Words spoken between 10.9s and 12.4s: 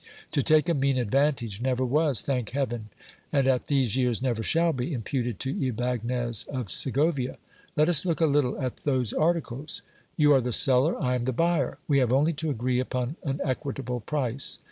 I am the buyer! We have only